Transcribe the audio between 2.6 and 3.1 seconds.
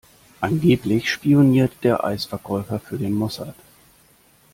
für